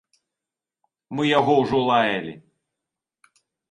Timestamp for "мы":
1.19-1.23